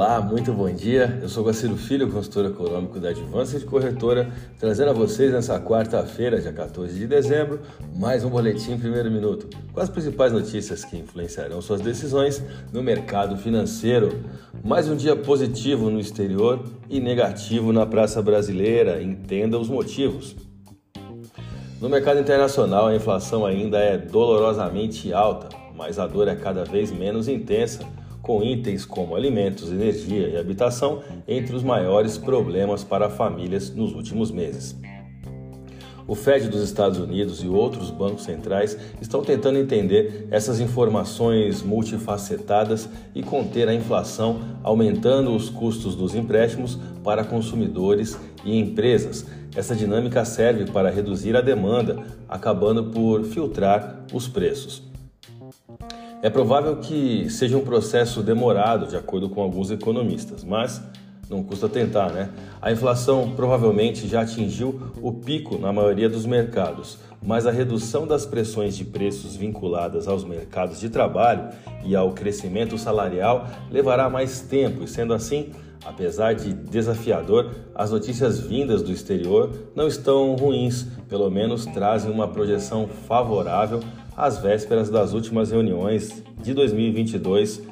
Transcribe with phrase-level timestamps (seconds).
[0.00, 1.18] Olá, muito bom dia.
[1.20, 6.54] Eu sou Guaciro Filho, consultor econômico da Advanced Corretora, trazendo a vocês nessa quarta-feira, dia
[6.54, 7.60] 14 de dezembro,
[7.98, 12.42] mais um boletim primeiro minuto, com as principais notícias que influenciarão suas decisões
[12.72, 14.24] no mercado financeiro.
[14.64, 19.02] Mais um dia positivo no exterior e negativo na praça brasileira.
[19.02, 20.34] Entenda os motivos.
[21.78, 26.90] No mercado internacional, a inflação ainda é dolorosamente alta, mas a dor é cada vez
[26.90, 27.84] menos intensa
[28.22, 34.30] com itens como alimentos, energia e habitação entre os maiores problemas para famílias nos últimos
[34.30, 34.76] meses.
[36.10, 42.88] O Fed dos Estados Unidos e outros bancos centrais estão tentando entender essas informações multifacetadas
[43.14, 49.24] e conter a inflação, aumentando os custos dos empréstimos para consumidores e empresas.
[49.54, 54.89] Essa dinâmica serve para reduzir a demanda, acabando por filtrar os preços.
[56.22, 60.82] É provável que seja um processo demorado, de acordo com alguns economistas, mas
[61.30, 62.28] não custa tentar, né?
[62.60, 68.26] A inflação provavelmente já atingiu o pico na maioria dos mercados, mas a redução das
[68.26, 71.48] pressões de preços vinculadas aos mercados de trabalho
[71.86, 75.52] e ao crescimento salarial levará mais tempo, e sendo assim,
[75.86, 82.28] apesar de desafiador, as notícias vindas do exterior não estão ruins, pelo menos trazem uma
[82.28, 83.80] projeção favorável
[84.16, 87.62] às vésperas das últimas reuniões de 2022,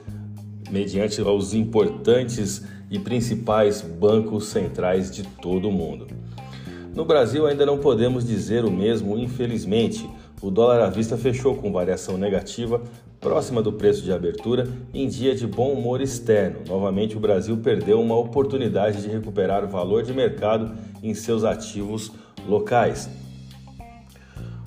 [0.70, 6.06] mediante os importantes e principais bancos centrais de todo o mundo.
[6.94, 10.08] No Brasil ainda não podemos dizer o mesmo, infelizmente.
[10.40, 12.80] O dólar à vista fechou com variação negativa,
[13.20, 16.60] próxima do preço de abertura, em dia de bom humor externo.
[16.66, 20.72] Novamente, o Brasil perdeu uma oportunidade de recuperar valor de mercado
[21.02, 22.12] em seus ativos
[22.48, 23.08] locais.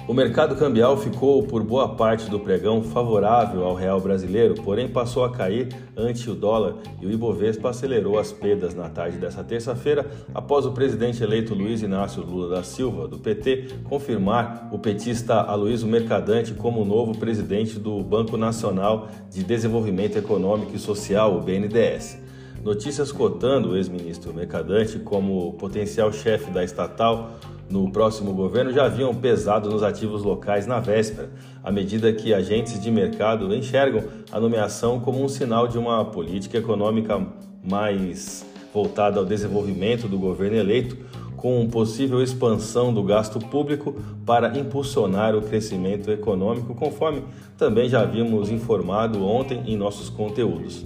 [0.07, 5.23] O mercado cambial ficou por boa parte do pregão favorável ao real brasileiro, porém passou
[5.23, 10.09] a cair ante o dólar e o Ibovespa acelerou as perdas na tarde dessa terça-feira
[10.33, 15.87] após o presidente eleito Luiz Inácio Lula da Silva, do PT, confirmar o petista Aloysio
[15.87, 22.19] Mercadante como novo presidente do Banco Nacional de Desenvolvimento Econômico e Social, o BNDES.
[22.63, 27.31] Notícias cotando o ex-ministro Mercadante como potencial chefe da estatal
[27.71, 31.29] no próximo governo já haviam pesado nos ativos locais na véspera,
[31.63, 36.57] à medida que agentes de mercado enxergam a nomeação como um sinal de uma política
[36.57, 37.25] econômica
[37.63, 40.97] mais voltada ao desenvolvimento do governo eleito,
[41.37, 43.95] com possível expansão do gasto público
[44.25, 47.23] para impulsionar o crescimento econômico, conforme
[47.57, 50.85] também já havíamos informado ontem em nossos conteúdos.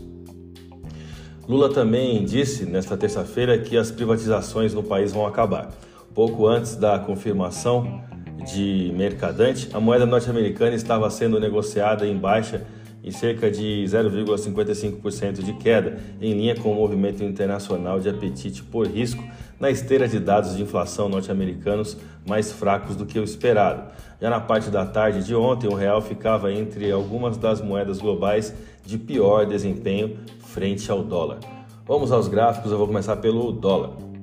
[1.47, 5.71] Lula também disse nesta terça-feira que as privatizações no país vão acabar.
[6.15, 8.01] Pouco antes da confirmação
[8.45, 12.65] de Mercadante, a moeda norte-americana estava sendo negociada em baixa
[13.03, 18.87] em cerca de 0,55% de queda, em linha com o movimento internacional de apetite por
[18.87, 19.21] risco
[19.59, 23.91] na esteira de dados de inflação norte-americanos mais fracos do que o esperado.
[24.21, 28.55] Já na parte da tarde de ontem, o real ficava entre algumas das moedas globais
[28.85, 31.39] de pior desempenho frente ao dólar.
[31.85, 34.14] Vamos aos gráficos, eu vou começar pelo dólar.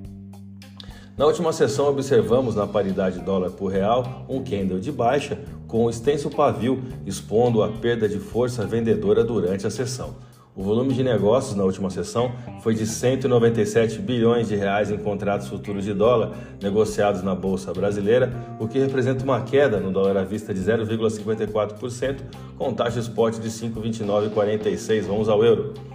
[1.17, 5.91] Na última sessão, observamos na paridade dólar por real um candle de baixa com um
[5.91, 10.17] extenso pavio expondo a perda de força vendedora durante a sessão.
[10.57, 15.49] O volume de negócios na última sessão foi de 197 bilhões de reais em contratos
[15.49, 20.25] futuros de dólar negociados na bolsa brasileira, o que representa uma queda no dólar à
[20.25, 22.17] vista de 0,54%,
[22.57, 25.03] com taxa spot de 5,2946.
[25.03, 25.92] Vamos ao euro.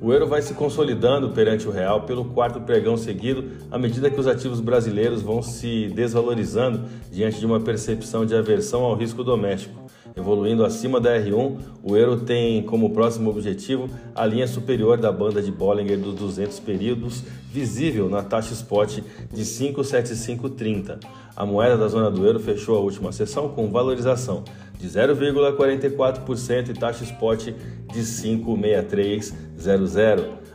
[0.00, 4.20] O euro vai se consolidando perante o real pelo quarto pregão seguido, à medida que
[4.20, 9.90] os ativos brasileiros vão se desvalorizando diante de uma percepção de aversão ao risco doméstico.
[10.18, 15.40] Evoluindo acima da R1, o euro tem como próximo objetivo a linha superior da banda
[15.40, 18.98] de Bollinger dos 200 períodos, visível na taxa spot
[19.32, 20.98] de 57530.
[21.36, 24.42] A moeda da zona do euro fechou a última sessão com valorização
[24.76, 27.54] de 0,44% e taxa spot
[27.92, 29.32] de 56300.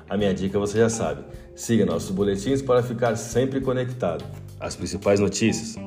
[0.09, 1.23] A minha dica você já sabe.
[1.55, 4.25] Siga nossos boletins para ficar sempre conectado.
[4.59, 5.77] As principais notícias.